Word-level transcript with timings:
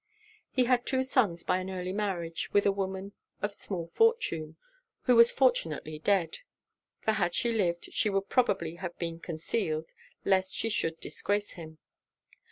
He 0.49 0.63
had 0.63 0.83
two 0.87 1.03
sons 1.03 1.43
by 1.43 1.59
an 1.59 1.69
early 1.69 1.93
marriage 1.93 2.49
with 2.53 2.65
a 2.65 2.71
woman 2.71 3.13
of 3.43 3.53
small 3.53 3.85
fortune, 3.85 4.57
who 5.03 5.15
was 5.15 5.29
fortunately 5.31 5.99
dead; 5.99 6.39
for 7.01 7.11
had 7.11 7.35
she 7.35 7.51
lived, 7.51 7.93
she 7.93 8.09
would 8.09 8.27
probably 8.27 8.77
have 8.77 8.97
been 8.97 9.19
concealed, 9.19 9.91
lest 10.25 10.55
she 10.55 10.69
should 10.69 10.99
disgrace 10.99 11.51
him. 11.51 11.77